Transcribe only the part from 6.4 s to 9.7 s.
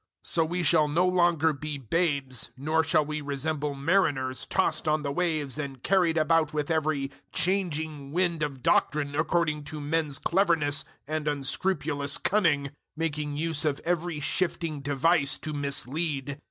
with every changing wind of doctrine according